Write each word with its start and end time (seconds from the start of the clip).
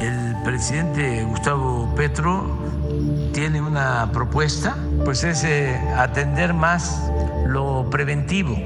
El 0.00 0.36
presidente 0.44 1.24
Gustavo 1.24 1.92
Petro 1.96 2.44
tiene 3.32 3.60
una 3.60 4.10
propuesta, 4.12 4.76
pues 5.04 5.24
es 5.24 5.42
eh, 5.44 5.80
atender 5.96 6.52
más 6.52 7.10
lo 7.46 7.88
preventivo. 7.90 8.56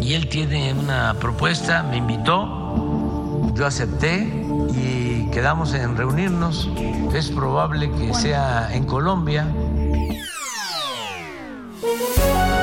Y 0.00 0.14
él 0.14 0.28
tiene 0.28 0.72
una 0.72 1.14
propuesta, 1.20 1.82
me 1.82 1.98
invitó, 1.98 3.52
yo 3.54 3.66
acepté 3.66 4.26
y 4.74 5.30
quedamos 5.30 5.74
en 5.74 5.96
reunirnos. 5.96 6.70
Es 7.14 7.30
probable 7.30 7.90
que 7.90 8.14
sea 8.14 8.68
en 8.72 8.84
Colombia. 8.84 9.46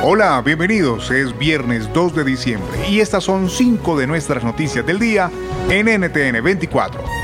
Hola, 0.01 0.41
bienvenidos. 0.41 1.11
Es 1.11 1.37
viernes 1.37 1.91
2 1.93 2.15
de 2.15 2.23
diciembre 2.23 2.89
y 2.89 3.01
estas 3.01 3.23
son 3.23 3.49
cinco 3.49 3.97
de 3.97 4.07
nuestras 4.07 4.43
noticias 4.43 4.85
del 4.85 4.97
día 4.97 5.29
en 5.69 5.87
NTN 5.87 6.41
24. 6.43 7.18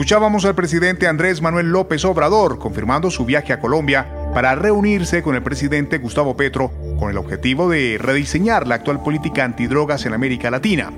Escuchábamos 0.00 0.46
al 0.46 0.54
presidente 0.54 1.06
Andrés 1.06 1.42
Manuel 1.42 1.72
López 1.72 2.06
Obrador 2.06 2.58
confirmando 2.58 3.10
su 3.10 3.26
viaje 3.26 3.52
a 3.52 3.60
Colombia 3.60 4.08
para 4.32 4.54
reunirse 4.54 5.22
con 5.22 5.34
el 5.34 5.42
presidente 5.42 5.98
Gustavo 5.98 6.38
Petro 6.38 6.72
con 6.98 7.10
el 7.10 7.18
objetivo 7.18 7.68
de 7.68 7.98
rediseñar 8.00 8.66
la 8.66 8.76
actual 8.76 9.02
política 9.02 9.44
antidrogas 9.44 10.06
en 10.06 10.14
América 10.14 10.50
Latina. 10.50 10.90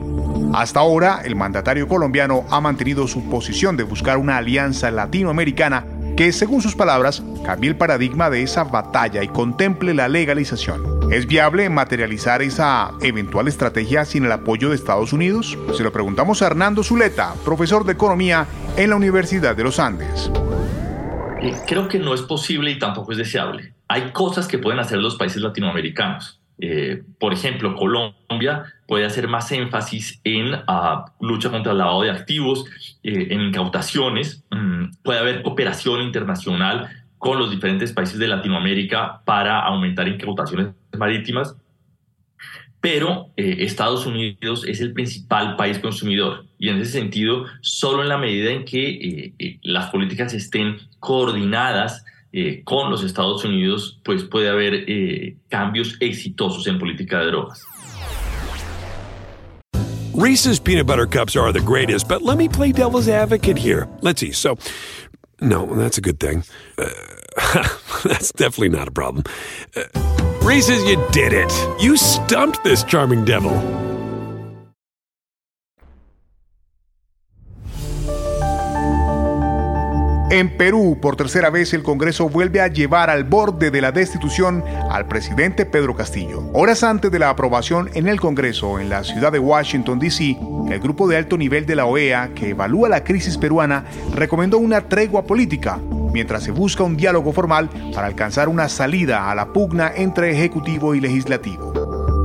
Hasta 0.55 0.78
ahora, 0.78 1.20
el 1.25 1.34
mandatario 1.34 1.88
colombiano 1.88 2.45
ha 2.48 2.61
mantenido 2.61 3.09
su 3.09 3.28
posición 3.28 3.77
de 3.77 3.83
buscar 3.83 4.19
una 4.19 4.37
alianza 4.37 4.92
latinoamericana 4.92 5.84
que, 6.16 6.30
según 6.30 6.62
sus 6.62 6.77
palabras, 6.77 7.25
cambie 7.45 7.70
el 7.70 7.77
paradigma 7.77 8.30
de 8.30 8.45
esa 8.45 8.62
batalla 8.62 9.25
y 9.25 9.28
contemple 9.28 9.95
la 9.95 10.06
legalización. 10.06 10.91
¿Es 11.12 11.27
viable 11.27 11.69
materializar 11.69 12.41
esa 12.41 12.93
eventual 13.02 13.47
estrategia 13.47 14.07
sin 14.07 14.25
el 14.25 14.33
apoyo 14.33 14.70
de 14.70 14.77
Estados 14.77 15.12
Unidos? 15.12 15.59
Se 15.77 15.83
lo 15.83 15.92
preguntamos 15.92 16.41
a 16.41 16.47
Hernando 16.47 16.83
Zuleta, 16.83 17.34
profesor 17.45 17.84
de 17.84 17.92
Economía 17.92 18.47
en 18.78 18.89
la 18.89 18.97
Universidad 18.97 19.55
de 19.55 19.62
los 19.62 19.78
Andes. 19.78 20.33
Eh, 21.42 21.53
creo 21.67 21.86
que 21.86 21.98
no 21.98 22.14
es 22.14 22.23
posible 22.23 22.70
y 22.70 22.78
tampoco 22.78 23.12
es 23.12 23.19
deseable. 23.19 23.75
Hay 23.89 24.11
cosas 24.12 24.48
que 24.48 24.56
pueden 24.56 24.81
hacer 24.81 25.01
los 25.01 25.17
países 25.17 25.42
latinoamericanos. 25.42 26.41
Eh, 26.59 27.03
por 27.19 27.34
ejemplo, 27.34 27.77
Colombia 27.77 28.64
puede 28.86 29.05
hacer 29.05 29.29
más 29.29 29.53
énfasis 29.53 30.19
en 30.25 30.55
uh, 30.55 31.05
lucha 31.20 31.51
contra 31.51 31.73
el 31.73 31.79
lavado 31.79 32.01
de 32.01 32.11
activos, 32.11 32.64
eh, 33.03 33.27
en 33.29 33.42
incautaciones. 33.42 34.45
Mm, 34.51 34.92
puede 35.03 35.19
haber 35.19 35.42
cooperación 35.42 36.01
internacional 36.01 37.02
con 37.23 37.39
los 37.39 37.53
diferentes 37.53 37.92
países 37.92 38.19
de 38.19 38.27
Latinoamérica 38.27 39.23
para 39.25 39.61
aumentar 39.61 40.09
incautaciones 40.09 40.75
marítimas 40.98 41.55
pero 42.83 43.31
eh, 43.37 43.59
Estados 43.61 44.06
Unidos 44.06 44.64
es 44.67 44.81
el 44.81 44.92
principal 44.92 45.55
país 45.55 45.79
consumidor 45.79 46.47
y 46.59 46.69
en 46.69 46.79
ese 46.79 46.91
sentido, 46.91 47.45
solo 47.61 48.03
en 48.03 48.09
la 48.09 48.19
medida 48.19 48.51
en 48.51 48.64
que 48.64 48.89
eh, 48.89 49.34
eh, 49.39 49.59
las 49.62 49.89
políticas 49.91 50.34
estén 50.34 50.79
coordinadas 50.98 52.05
con 52.64 52.91
los 52.91 53.05
Estados 53.05 53.45
Unidos, 53.45 54.01
pues 54.03 54.25
puede 54.25 54.48
haber 54.48 54.86
cambios 55.51 55.98
exitosos 56.01 56.67
en 56.67 56.79
política 56.79 57.20
de 57.20 57.27
drogas. 57.27 57.62
Reese's 60.14 60.59
peanut 60.59 60.86
butter 60.86 61.05
cups 61.05 61.36
are 61.36 61.53
the 61.53 61.61
greatest, 61.61 62.09
but 62.09 62.23
let 62.23 62.39
me 62.39 62.48
play 62.48 62.73
devil's 62.73 63.07
advocate 63.07 63.59
here. 63.59 63.86
Let's 64.01 64.23
see. 64.23 64.33
So, 64.33 64.57
no, 65.42 65.67
that's 65.77 65.98
a 65.98 66.01
good 66.01 66.19
thing. 66.19 66.42
Uh, 66.79 66.89
that's 68.05 68.33
definitely 68.33 68.70
not 68.70 68.89
a 68.89 68.91
problem. 68.91 69.25
Uh, 69.77 69.83
you 70.42 70.97
did 71.12 71.33
it. 71.33 71.53
You 71.81 71.97
stumped 71.97 72.64
this 72.64 72.84
charming 72.84 73.25
devil. 73.25 73.53
En 80.30 80.57
Perú, 80.57 80.98
por 81.02 81.14
tercera 81.14 81.51
vez, 81.51 81.74
el 81.74 81.83
Congreso 81.83 82.27
vuelve 82.27 82.63
a 82.63 82.68
llevar 82.68 83.11
al 83.11 83.24
borde 83.24 83.70
de 83.70 83.83
la 83.83 83.92
destitución 83.92 84.64
al 84.90 85.07
presidente 85.07 85.67
Pedro 85.67 85.95
Castillo. 85.95 86.48
Horas 86.55 86.83
antes 86.83 87.11
de 87.11 87.19
la 87.19 87.29
aprobación 87.29 87.90
en 87.92 88.08
el 88.08 88.19
Congreso, 88.19 88.80
en 88.80 88.89
la 88.89 89.05
ciudad 89.05 89.30
de 89.30 89.39
Washington, 89.39 89.98
D.C., 89.98 90.39
el 90.70 90.80
grupo 90.80 91.07
de 91.07 91.19
alto 91.19 91.36
nivel 91.36 91.67
de 91.67 91.77
la 91.77 91.84
OEA, 91.84 92.30
que 92.34 92.48
evalúa 92.48 92.89
la 92.89 93.05
crisis 93.05 93.36
peruana, 93.36 93.84
recomendó 94.14 94.57
una 94.57 94.80
tregua 94.89 95.23
política 95.24 95.79
mientras 96.12 96.45
se 96.45 96.50
busca 96.50 96.83
un 96.83 96.96
diálogo 96.96 97.33
formal 97.33 97.68
para 97.95 98.06
alcanzar 98.06 98.48
una 98.48 98.68
salida 98.68 99.30
a 99.30 99.34
la 99.34 99.52
pugna 99.52 99.92
entre 99.95 100.30
Ejecutivo 100.30 100.95
y 100.95 101.00
Legislativo. 101.00 101.73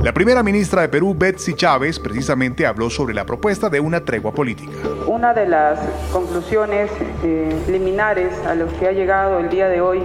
La 0.02 0.12
primera 0.12 0.42
ministra 0.44 0.82
de 0.82 0.88
Perú, 0.88 1.14
Betsy 1.18 1.54
Chávez, 1.54 1.98
precisamente 1.98 2.66
habló 2.66 2.88
sobre 2.88 3.14
la 3.14 3.26
propuesta 3.26 3.68
de 3.68 3.80
una 3.80 4.04
tregua 4.04 4.32
política. 4.32 4.70
Una 5.06 5.34
de 5.34 5.48
las 5.48 5.80
conclusiones 6.12 6.90
eh, 7.24 7.52
liminares 7.68 8.32
a 8.46 8.54
los 8.54 8.72
que 8.74 8.86
ha 8.86 8.92
llegado 8.92 9.40
el 9.40 9.48
día 9.48 9.68
de 9.68 9.80
hoy 9.80 10.02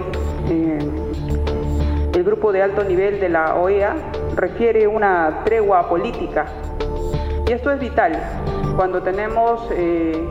eh, 0.50 0.78
el 2.14 2.24
grupo 2.24 2.52
de 2.52 2.62
alto 2.62 2.84
nivel 2.84 3.20
de 3.20 3.28
la 3.28 3.54
OEA 3.54 3.96
refiere 4.36 4.86
una 4.86 5.42
tregua 5.44 5.88
política. 5.88 6.46
Y 7.48 7.52
esto 7.52 7.70
es 7.70 7.80
vital 7.80 8.20
cuando 8.76 9.02
tenemos 9.02 9.68
eh, 9.72 10.26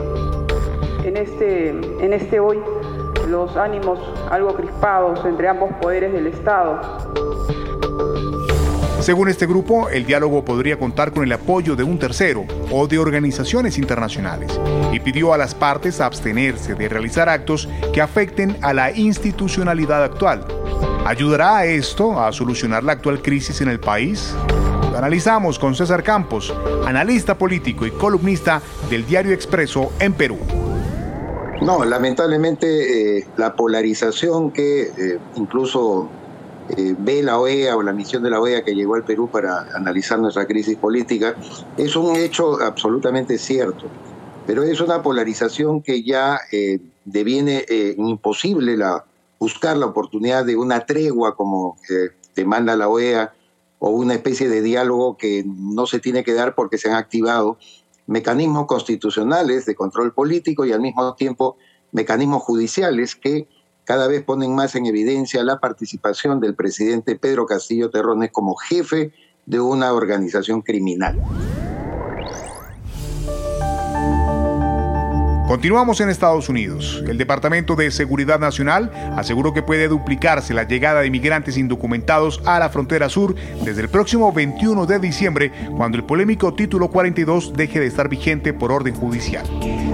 este, 1.03 1.69
en 1.69 2.13
este 2.13 2.39
hoy 2.39 2.59
los 3.27 3.55
ánimos 3.57 3.99
algo 4.29 4.53
crispados 4.55 5.23
entre 5.25 5.47
ambos 5.47 5.71
poderes 5.81 6.13
del 6.13 6.27
Estado. 6.27 6.81
Según 9.03 9.27
este 9.27 9.45
grupo, 9.45 9.89
el 9.89 10.05
diálogo 10.05 10.45
podría 10.45 10.79
contar 10.79 11.11
con 11.11 11.25
el 11.25 11.31
apoyo 11.33 11.75
de 11.75 11.83
un 11.83 11.99
tercero 11.99 12.45
o 12.71 12.87
de 12.87 12.99
organizaciones 12.99 13.77
internacionales 13.77 14.57
y 14.93 14.99
pidió 15.01 15.33
a 15.33 15.37
las 15.37 15.53
partes 15.53 15.99
abstenerse 15.99 16.73
de 16.75 16.87
realizar 16.87 17.27
actos 17.27 17.67
que 17.91 17.99
afecten 17.99 18.57
a 18.61 18.73
la 18.73 18.91
institucionalidad 18.91 20.05
actual. 20.05 20.45
¿Ayudará 21.05 21.65
esto 21.65 22.17
a 22.17 22.31
solucionar 22.31 22.85
la 22.85 22.93
actual 22.93 23.21
crisis 23.21 23.59
en 23.59 23.67
el 23.67 23.81
país? 23.81 24.33
Analizamos 24.95 25.59
con 25.59 25.75
César 25.75 26.01
Campos, 26.01 26.53
analista 26.85 27.37
político 27.37 27.85
y 27.85 27.91
columnista 27.91 28.61
del 28.89 29.05
Diario 29.05 29.33
Expreso 29.33 29.91
en 29.99 30.13
Perú. 30.13 30.62
No, 31.61 31.85
lamentablemente 31.85 33.17
eh, 33.17 33.27
la 33.37 33.55
polarización 33.55 34.51
que 34.51 34.81
eh, 34.81 35.19
incluso 35.35 36.09
eh, 36.75 36.95
ve 36.97 37.23
la 37.23 37.39
OEA 37.39 37.77
o 37.77 37.83
la 37.83 37.93
misión 37.93 38.23
de 38.23 38.29
la 38.29 38.41
OEA 38.41 38.63
que 38.63 38.73
llegó 38.73 38.95
al 38.95 39.03
Perú 39.03 39.29
para 39.29 39.67
analizar 39.75 40.19
nuestra 40.19 40.45
crisis 40.45 40.77
política 40.77 41.35
es 41.77 41.95
un 41.95 42.15
hecho 42.15 42.59
absolutamente 42.61 43.37
cierto, 43.37 43.85
pero 44.45 44.63
es 44.63 44.81
una 44.81 45.01
polarización 45.01 45.81
que 45.81 46.03
ya 46.03 46.39
deviene 47.05 47.65
imposible 47.97 48.75
la, 48.75 49.05
buscar 49.39 49.77
la 49.77 49.85
oportunidad 49.85 50.45
de 50.45 50.55
una 50.55 50.85
tregua 50.85 51.35
como 51.35 51.77
demanda 52.35 52.75
la 52.75 52.89
OEA 52.89 53.33
o 53.79 53.89
una 53.89 54.13
especie 54.13 54.49
de 54.49 54.61
diálogo 54.61 55.17
que 55.17 55.43
no 55.45 55.85
se 55.85 55.99
tiene 55.99 56.23
que 56.23 56.33
dar 56.33 56.55
porque 56.55 56.77
se 56.77 56.89
han 56.89 56.95
activado 56.95 57.57
mecanismos 58.07 58.65
constitucionales 58.67 59.65
de 59.65 59.75
control 59.75 60.13
político 60.13 60.65
y 60.65 60.71
al 60.71 60.81
mismo 60.81 61.15
tiempo 61.15 61.57
mecanismos 61.91 62.43
judiciales 62.43 63.15
que 63.15 63.47
cada 63.85 64.07
vez 64.07 64.23
ponen 64.23 64.55
más 64.55 64.75
en 64.75 64.85
evidencia 64.85 65.43
la 65.43 65.59
participación 65.59 66.39
del 66.39 66.55
presidente 66.55 67.17
Pedro 67.17 67.45
Castillo 67.45 67.89
Terrones 67.89 68.31
como 68.31 68.55
jefe 68.55 69.13
de 69.45 69.59
una 69.59 69.93
organización 69.93 70.61
criminal. 70.61 71.21
Continuamos 75.53 76.01
en 76.01 76.09
Estados 76.09 76.49
Unidos. 76.49 77.03
El 77.07 77.19
Departamento 77.19 77.75
de 77.75 77.91
Seguridad 77.91 78.39
Nacional 78.39 78.91
aseguró 79.15 79.53
que 79.53 79.61
puede 79.61 79.87
duplicarse 79.87 80.51
la 80.51 80.63
llegada 80.63 81.01
de 81.01 81.07
inmigrantes 81.07 81.57
indocumentados 81.57 82.41
a 82.43 82.57
la 82.57 82.69
frontera 82.69 83.07
sur 83.07 83.35
desde 83.63 83.81
el 83.81 83.89
próximo 83.89 84.33
21 84.33 84.87
de 84.87 84.97
diciembre, 84.97 85.51
cuando 85.77 85.99
el 85.99 86.05
polémico 86.05 86.55
Título 86.55 86.87
42 86.89 87.53
deje 87.53 87.79
de 87.79 87.85
estar 87.85 88.09
vigente 88.09 88.51
por 88.51 88.71
orden 88.71 88.95
judicial. 88.95 89.45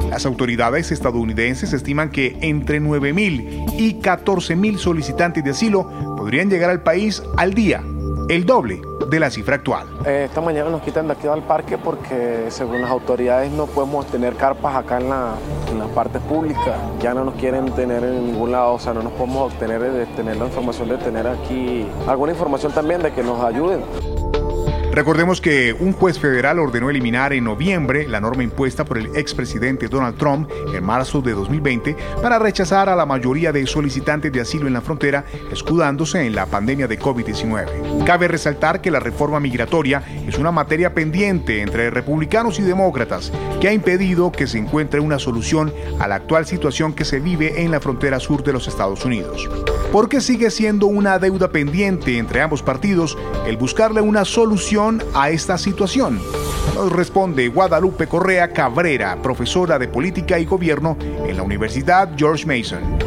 Las 0.09 0.25
autoridades 0.25 0.93
estadounidenses 0.93 1.73
estiman 1.73 2.09
que 2.09 2.37
entre 2.39 2.79
9.000 2.79 3.73
y 3.77 3.95
14.000 3.95 4.77
solicitantes 4.77 5.43
de 5.43 5.49
asilo 5.49 5.89
podrían 6.15 6.49
llegar 6.49 6.69
al 6.69 6.83
país 6.83 7.21
al 7.35 7.53
día, 7.53 7.83
el 8.29 8.45
doble 8.45 8.79
de 9.09 9.19
la 9.19 9.31
cifra 9.31 9.55
actual. 9.55 9.87
Eh, 10.05 10.25
esta 10.29 10.39
mañana 10.39 10.69
nos 10.69 10.83
quitan 10.83 11.07
de 11.07 11.13
aquí 11.13 11.25
al 11.25 11.41
parque 11.41 11.79
porque 11.79 12.45
según 12.49 12.79
las 12.79 12.91
autoridades 12.91 13.51
no 13.51 13.65
podemos 13.65 14.05
tener 14.05 14.35
carpas 14.35 14.75
acá 14.75 14.99
en 14.99 15.09
la, 15.09 15.33
en 15.71 15.89
parte 15.89 16.19
pública. 16.19 16.77
Ya 17.01 17.15
no 17.15 17.25
nos 17.25 17.33
quieren 17.33 17.71
tener 17.71 18.03
en 18.03 18.27
ningún 18.27 18.51
lado, 18.51 18.73
o 18.73 18.79
sea, 18.79 18.93
no 18.93 19.01
nos 19.01 19.13
podemos 19.13 19.51
obtener 19.51 19.81
de 19.81 20.05
tener 20.05 20.37
la 20.37 20.45
información 20.45 20.89
de 20.89 20.97
tener 20.97 21.27
aquí 21.27 21.87
alguna 22.07 22.31
información 22.31 22.71
también 22.71 23.01
de 23.01 23.11
que 23.11 23.23
nos 23.23 23.43
ayuden. 23.43 23.81
Recordemos 24.99 25.39
que 25.39 25.71
un 25.71 25.93
juez 25.93 26.19
federal 26.19 26.59
ordenó 26.59 26.89
eliminar 26.89 27.31
en 27.31 27.45
noviembre 27.45 28.05
la 28.05 28.19
norma 28.19 28.43
impuesta 28.43 28.83
por 28.83 28.97
el 28.97 29.15
expresidente 29.15 29.87
Donald 29.87 30.17
Trump 30.17 30.49
en 30.73 30.83
marzo 30.83 31.21
de 31.21 31.31
2020 31.31 31.95
para 32.21 32.37
rechazar 32.37 32.89
a 32.89 32.97
la 32.97 33.05
mayoría 33.05 33.53
de 33.53 33.65
solicitantes 33.65 34.29
de 34.29 34.41
asilo 34.41 34.67
en 34.67 34.73
la 34.73 34.81
frontera, 34.81 35.23
escudándose 35.53 36.25
en 36.25 36.35
la 36.35 36.47
pandemia 36.47 36.85
de 36.85 36.99
COVID-19. 36.99 38.03
Cabe 38.03 38.27
resaltar 38.27 38.81
que 38.81 38.91
la 38.91 38.99
reforma 38.99 39.39
migratoria 39.39 40.03
es 40.27 40.37
una 40.37 40.51
materia 40.51 40.93
pendiente 40.93 41.61
entre 41.61 41.89
republicanos 41.91 42.59
y 42.59 42.63
demócratas 42.63 43.31
que 43.61 43.69
ha 43.69 43.73
impedido 43.73 44.33
que 44.33 44.47
se 44.47 44.57
encuentre 44.57 44.99
una 44.99 45.17
solución 45.17 45.73
a 45.99 46.09
la 46.09 46.15
actual 46.15 46.45
situación 46.45 46.91
que 46.91 47.05
se 47.05 47.21
vive 47.21 47.63
en 47.63 47.71
la 47.71 47.79
frontera 47.79 48.19
sur 48.19 48.43
de 48.43 48.51
los 48.51 48.67
Estados 48.67 49.05
Unidos. 49.05 49.49
Porque 49.93 50.19
sigue 50.19 50.51
siendo 50.51 50.87
una 50.87 51.19
deuda 51.19 51.51
pendiente 51.51 52.17
entre 52.17 52.41
ambos 52.41 52.61
partidos 52.61 53.17
el 53.47 53.55
buscarle 53.55 54.01
una 54.01 54.25
solución 54.25 54.88
a 55.13 55.29
esta 55.29 55.57
situación. 55.57 56.19
Nos 56.75 56.91
responde 56.91 57.47
Guadalupe 57.47 58.07
Correa 58.07 58.51
Cabrera, 58.51 59.21
profesora 59.21 59.77
de 59.77 59.87
Política 59.87 60.39
y 60.39 60.45
Gobierno 60.45 60.97
en 60.99 61.37
la 61.37 61.43
Universidad 61.43 62.09
George 62.17 62.45
Mason. 62.45 62.97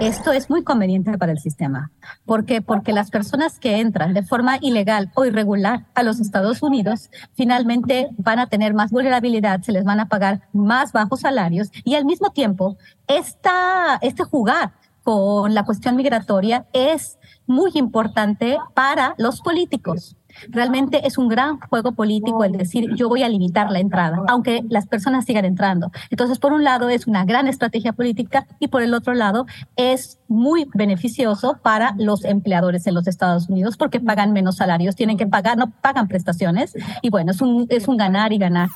Esto 0.00 0.32
es 0.32 0.50
muy 0.50 0.64
conveniente 0.64 1.16
para 1.16 1.30
el 1.30 1.38
sistema. 1.38 1.92
¿Por 2.24 2.44
qué? 2.44 2.60
Porque 2.60 2.92
las 2.92 3.10
personas 3.10 3.60
que 3.60 3.78
entran 3.78 4.14
de 4.14 4.24
forma 4.24 4.58
ilegal 4.60 5.12
o 5.14 5.24
irregular 5.24 5.86
a 5.94 6.02
los 6.02 6.18
Estados 6.18 6.60
Unidos 6.60 7.08
finalmente 7.34 8.08
van 8.18 8.40
a 8.40 8.48
tener 8.48 8.74
más 8.74 8.90
vulnerabilidad, 8.90 9.62
se 9.62 9.70
les 9.70 9.84
van 9.84 10.00
a 10.00 10.08
pagar 10.08 10.48
más 10.52 10.90
bajos 10.90 11.20
salarios 11.20 11.68
y 11.84 11.94
al 11.94 12.04
mismo 12.04 12.30
tiempo 12.30 12.76
esta, 13.06 14.00
este 14.02 14.24
jugar 14.24 14.72
con 15.04 15.54
la 15.54 15.64
cuestión 15.64 15.94
migratoria 15.94 16.66
es 16.72 17.18
muy 17.46 17.70
importante 17.74 18.58
para 18.74 19.14
los 19.18 19.40
políticos. 19.40 20.16
Realmente 20.48 21.06
es 21.06 21.18
un 21.18 21.28
gran 21.28 21.58
juego 21.60 21.92
político 21.92 22.44
el 22.44 22.52
decir 22.52 22.88
yo 22.94 23.08
voy 23.08 23.22
a 23.22 23.28
limitar 23.28 23.70
la 23.70 23.80
entrada, 23.80 24.22
aunque 24.28 24.62
las 24.68 24.86
personas 24.86 25.24
sigan 25.24 25.44
entrando. 25.44 25.90
Entonces, 26.10 26.38
por 26.38 26.52
un 26.52 26.64
lado 26.64 26.88
es 26.88 27.06
una 27.06 27.24
gran 27.24 27.48
estrategia 27.48 27.92
política 27.92 28.46
y 28.58 28.68
por 28.68 28.82
el 28.82 28.94
otro 28.94 29.14
lado 29.14 29.46
es 29.76 30.18
muy 30.28 30.66
beneficioso 30.74 31.58
para 31.62 31.94
los 31.98 32.24
empleadores 32.24 32.86
en 32.86 32.94
los 32.94 33.06
Estados 33.06 33.48
Unidos 33.48 33.76
porque 33.76 34.00
pagan 34.00 34.32
menos 34.32 34.56
salarios, 34.56 34.96
tienen 34.96 35.16
que 35.16 35.26
pagar, 35.26 35.56
no 35.56 35.70
pagan 35.70 36.08
prestaciones 36.08 36.74
y 37.02 37.10
bueno, 37.10 37.32
es 37.32 37.40
un, 37.40 37.66
es 37.68 37.88
un 37.88 37.96
ganar 37.96 38.32
y 38.32 38.38
ganar. 38.38 38.70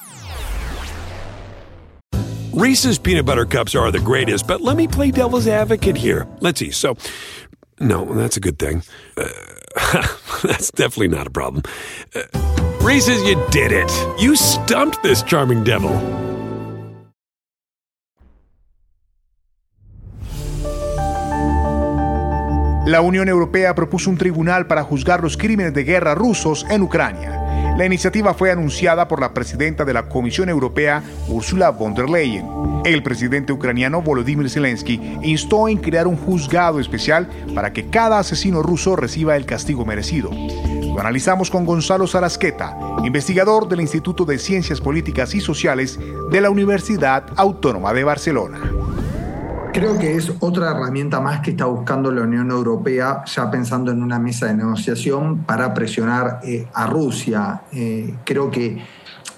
Reese's 2.56 2.98
peanut 2.98 3.26
butter 3.26 3.44
cups 3.44 3.74
are 3.74 3.90
the 3.90 4.00
greatest, 4.00 4.46
but 4.46 4.62
let 4.62 4.78
me 4.78 4.88
play 4.88 5.10
devil's 5.10 5.46
advocate 5.46 5.94
here. 5.94 6.26
Let's 6.40 6.58
see. 6.58 6.70
So, 6.70 6.96
no, 7.78 8.14
that's 8.14 8.38
a 8.38 8.40
good 8.40 8.58
thing. 8.58 8.82
Uh, 9.14 9.28
that's 10.42 10.70
definitely 10.70 11.08
not 11.08 11.26
a 11.26 11.30
problem. 11.30 11.62
Uh, 12.14 12.22
Reese's, 12.80 13.22
you 13.24 13.36
did 13.50 13.72
it. 13.72 13.90
You 14.18 14.36
stumped 14.36 15.02
this 15.02 15.22
charming 15.22 15.64
devil. 15.64 15.90
La 22.86 23.00
Unión 23.00 23.28
Europea 23.28 23.74
propuso 23.74 24.10
un 24.10 24.16
tribunal 24.16 24.68
para 24.68 24.84
juzgar 24.84 25.20
los 25.20 25.36
crímenes 25.36 25.74
de 25.74 25.82
guerra 25.82 26.14
rusos 26.14 26.64
en 26.70 26.82
Ucrania. 26.82 27.35
La 27.76 27.84
iniciativa 27.84 28.32
fue 28.32 28.50
anunciada 28.50 29.06
por 29.06 29.20
la 29.20 29.34
presidenta 29.34 29.84
de 29.84 29.92
la 29.92 30.08
Comisión 30.08 30.48
Europea, 30.48 31.02
Ursula 31.28 31.70
von 31.70 31.94
der 31.94 32.08
Leyen. 32.08 32.46
El 32.84 33.02
presidente 33.02 33.52
ucraniano 33.52 34.00
Volodymyr 34.00 34.48
Zelensky 34.48 35.18
instó 35.22 35.68
en 35.68 35.78
crear 35.78 36.06
un 36.06 36.16
juzgado 36.16 36.80
especial 36.80 37.28
para 37.54 37.72
que 37.72 37.90
cada 37.90 38.18
asesino 38.18 38.62
ruso 38.62 38.96
reciba 38.96 39.36
el 39.36 39.44
castigo 39.44 39.84
merecido. 39.84 40.30
Lo 40.30 41.00
analizamos 41.00 41.50
con 41.50 41.66
Gonzalo 41.66 42.06
Sarasqueta, 42.06 42.74
investigador 43.04 43.68
del 43.68 43.82
Instituto 43.82 44.24
de 44.24 44.38
Ciencias 44.38 44.80
Políticas 44.80 45.34
y 45.34 45.40
Sociales 45.40 45.98
de 46.30 46.40
la 46.40 46.48
Universidad 46.48 47.24
Autónoma 47.36 47.92
de 47.92 48.04
Barcelona. 48.04 48.58
Creo 49.76 49.98
que 49.98 50.14
es 50.14 50.32
otra 50.40 50.70
herramienta 50.70 51.20
más 51.20 51.40
que 51.40 51.50
está 51.50 51.66
buscando 51.66 52.10
la 52.10 52.22
Unión 52.22 52.50
Europea, 52.50 53.22
ya 53.26 53.50
pensando 53.50 53.90
en 53.92 54.02
una 54.02 54.18
mesa 54.18 54.46
de 54.46 54.54
negociación 54.54 55.44
para 55.44 55.74
presionar 55.74 56.40
eh, 56.44 56.66
a 56.72 56.86
Rusia. 56.86 57.60
Eh, 57.74 58.14
creo 58.24 58.50
que 58.50 58.78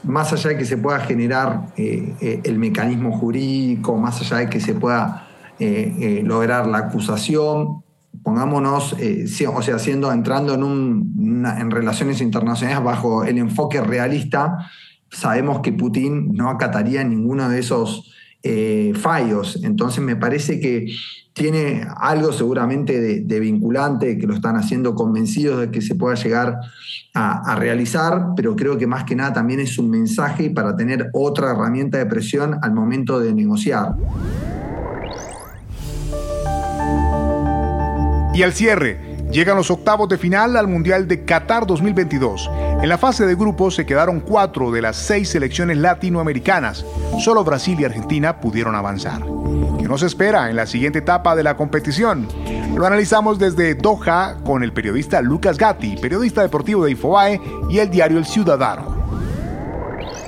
más 0.04 0.32
allá 0.32 0.50
de 0.50 0.58
que 0.58 0.64
se 0.64 0.76
pueda 0.76 1.00
generar 1.00 1.72
eh, 1.76 2.40
el 2.44 2.56
mecanismo 2.56 3.18
jurídico, 3.18 3.96
más 3.96 4.20
allá 4.20 4.36
de 4.36 4.48
que 4.48 4.60
se 4.60 4.74
pueda 4.76 5.26
lograr 6.22 6.68
la 6.68 6.78
acusación, 6.78 7.82
pongámonos, 8.22 8.92
o 8.92 9.62
sea, 9.62 9.78
siendo, 9.80 10.12
entrando 10.12 10.54
en, 10.54 11.44
en 11.44 11.70
relaciones 11.72 12.20
internacionales 12.20 12.84
bajo 12.84 13.24
el 13.24 13.38
enfoque 13.38 13.80
realista, 13.80 14.70
sabemos 15.10 15.62
que 15.62 15.72
Putin 15.72 16.32
no 16.32 16.48
acataría 16.48 17.02
ninguno 17.02 17.48
de 17.48 17.58
esos 17.58 18.14
eh, 18.42 18.92
fallos. 18.94 19.60
Entonces 19.62 20.02
me 20.02 20.16
parece 20.16 20.60
que 20.60 20.86
tiene 21.32 21.86
algo 21.96 22.32
seguramente 22.32 23.20
de, 23.20 23.40
vinculante, 23.40 24.18
que 24.18 24.26
lo 24.26 24.34
están 24.34 24.56
haciendo 24.56 24.94
convencidos 24.94 25.60
de 25.60 25.70
que 25.70 25.80
se 25.80 25.94
pueda 25.94 26.16
llegar 26.16 26.58
a, 27.14 27.54
realizar, 27.56 28.28
pero 28.36 28.54
creo 28.54 28.76
que 28.76 28.86
más 28.86 29.04
que 29.04 29.16
nada 29.16 29.32
también 29.32 29.60
es 29.60 29.78
un 29.78 29.88
mensaje 29.88 30.50
para 30.50 30.76
tener 30.76 31.10
otra 31.12 31.52
herramienta 31.52 31.98
de 31.98 32.06
presión 32.06 32.58
al 32.62 32.72
momento 32.72 33.20
de 33.20 33.32
negociar. 33.32 33.94
Y 38.34 38.42
al 38.42 38.52
cierre, 38.52 39.07
llegan 39.30 39.56
los 39.56 39.70
octavos 39.70 40.08
de 40.08 40.18
final 40.18 40.56
al 40.56 40.68
Mundial 40.68 41.06
de 41.06 41.24
Qatar 41.24 41.66
2022. 41.66 42.50
En 42.82 42.88
la 42.88 42.98
fase 42.98 43.26
de 43.26 43.34
grupos 43.34 43.74
se 43.74 43.86
quedaron 43.86 44.20
cuatro 44.20 44.70
de 44.70 44.82
las 44.82 44.96
seis 44.96 45.30
selecciones 45.30 45.76
latinoamericanas. 45.78 46.84
Solo 47.18 47.44
Brasil 47.44 47.78
y 47.80 47.84
Argentina 47.84 48.40
pudieron 48.40 48.74
avanzar. 48.74 49.22
¿Qué 49.78 49.88
nos 49.88 50.02
espera 50.02 50.50
en 50.50 50.56
la 50.56 50.66
siguiente 50.66 51.00
etapa 51.00 51.34
de 51.36 51.42
la 51.42 51.56
competición? 51.56 52.28
Lo 52.74 52.86
analizamos 52.86 53.38
desde 53.38 53.74
Doha 53.74 54.36
con 54.44 54.62
el 54.62 54.72
periodista 54.72 55.20
Lucas 55.20 55.58
Gatti, 55.58 55.96
periodista 55.96 56.42
deportivo 56.42 56.84
de 56.84 56.92
Infobae 56.92 57.40
y 57.68 57.78
el 57.78 57.90
diario 57.90 58.18
El 58.18 58.24
Ciudadano. 58.24 58.96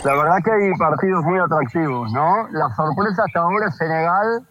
La 0.04 0.14
verdad 0.14 0.36
que 0.42 0.50
hay 0.50 0.72
partidos 0.78 1.22
muy 1.24 1.38
atractivos, 1.38 2.10
¿no? 2.12 2.48
La 2.52 2.74
sorpresa 2.74 3.22
hasta 3.26 3.40
ahora 3.40 3.68
es 3.68 3.76
Senegal, 3.76 4.46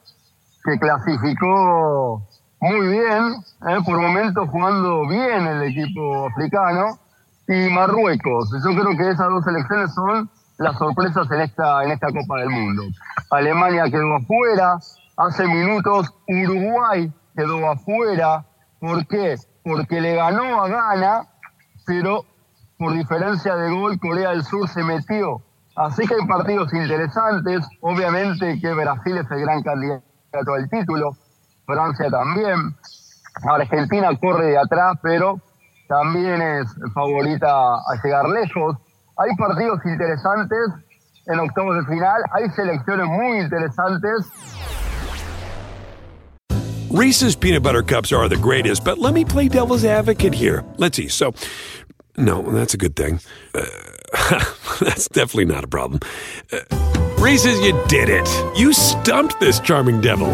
que 0.64 0.78
clasificó 0.78 2.22
muy 2.62 2.88
bien, 2.88 3.36
¿eh? 3.68 3.78
por 3.86 4.00
momentos 4.00 4.50
jugando 4.50 5.08
bien 5.08 5.48
el 5.48 5.64
equipo 5.64 6.28
africano 6.28 7.00
y 7.48 7.70
Marruecos. 7.70 8.52
Yo 8.52 8.72
creo 8.72 8.98
que 8.98 9.10
esas 9.10 9.30
dos 9.30 9.44
selecciones 9.46 9.94
son 9.94 10.30
las 10.58 10.78
sorpresas 10.78 11.30
en 11.32 11.42
esta, 11.42 11.84
en 11.84 11.92
esta 11.92 12.08
Copa 12.08 12.40
del 12.40 12.50
Mundo. 12.50 12.84
Alemania 13.32 13.86
quedó 13.86 14.16
afuera, 14.16 14.78
hace 15.18 15.48
minutos 15.48 16.14
Uruguay 16.28 17.12
quedó 17.36 17.72
afuera. 17.72 18.46
¿Por 18.80 19.08
qué? 19.08 19.36
Porque 19.64 20.02
le 20.02 20.16
ganó 20.16 20.62
a 20.62 20.68
Ghana, 20.68 21.28
pero 21.86 22.26
por 22.78 22.94
diferencia 22.94 23.56
de 23.56 23.72
gol 23.72 24.00
Corea 24.00 24.32
del 24.32 24.44
Sur 24.44 24.68
se 24.68 24.84
metió. 24.84 25.42
Así 25.76 26.06
que 26.06 26.16
hay 26.16 26.28
partidos 26.28 26.74
interesantes. 26.74 27.66
Obviamente 27.80 28.60
que 28.60 28.74
Brasil 28.74 29.18
es 29.18 29.32
el 29.32 29.42
gran 29.42 29.64
candidato 29.64 30.54
al 30.54 30.70
título, 30.70 31.16
Francia 31.70 32.10
también. 32.10 32.76
Argentina 33.48 34.10
corre 34.20 34.48
de 34.48 34.58
atrás, 34.58 34.98
pero 35.02 35.40
también 35.88 36.42
es 36.42 36.68
favorita 36.94 37.76
a 37.76 38.02
llegar 38.04 38.28
lejos. 38.30 38.76
Hay 39.18 39.36
partidos 39.38 39.80
interesantes 39.86 40.70
en 41.28 41.40
octavos 41.40 41.78
de 41.78 41.94
final, 41.94 42.22
hay 42.32 42.50
selecciones 42.56 43.06
muy 43.08 43.40
interesantes. 43.40 44.26
Reese's 46.90 47.36
peanut 47.36 47.62
butter 47.62 47.84
cups 47.84 48.12
are 48.12 48.28
the 48.28 48.38
greatest, 48.38 48.84
but 48.84 48.98
let 48.98 49.14
me 49.14 49.24
play 49.24 49.48
devil's 49.48 49.86
advocate 49.86 50.34
here. 50.34 50.64
Let's 50.78 50.98
see. 50.98 51.08
So, 51.08 51.34
no, 52.18 52.42
that's 52.42 52.74
a 52.74 52.78
good 52.78 52.96
thing. 52.96 53.20
Uh, 53.54 53.66
that's 54.80 55.08
definitely 55.08 55.46
not 55.46 55.64
a 55.64 55.68
problem. 55.68 56.00
Uh, 56.52 56.62
Reese's, 57.20 57.60
you 57.62 57.80
did 57.88 58.10
it. 58.10 58.28
You 58.58 58.74
stumped 58.74 59.40
this 59.40 59.60
charming 59.60 60.02
devil. 60.02 60.30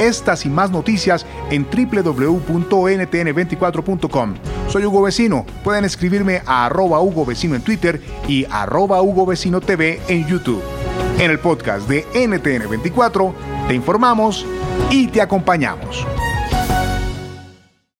Estas 0.00 0.44
y 0.46 0.48
más 0.48 0.70
noticias 0.70 1.26
en 1.50 1.64
www.ntn24.com. 1.64 4.34
Soy 4.68 4.86
Hugo 4.86 5.02
Vecino. 5.02 5.44
Pueden 5.62 5.84
escribirme 5.84 6.40
a 6.46 6.64
arroba 6.66 7.00
Hugo 7.00 7.26
Vecino 7.26 7.54
en 7.54 7.62
Twitter 7.62 8.00
y 8.26 8.46
arroba 8.50 9.02
Hugo 9.02 9.26
Vecino 9.26 9.60
TV 9.60 10.00
en 10.08 10.26
YouTube. 10.26 10.62
En 11.18 11.30
el 11.30 11.38
podcast 11.38 11.86
de 11.88 12.06
NTN24 12.14 13.34
te 13.68 13.74
informamos 13.74 14.46
y 14.90 15.08
te 15.08 15.20
acompañamos. 15.20 16.06